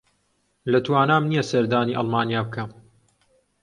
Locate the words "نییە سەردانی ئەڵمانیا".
1.29-2.41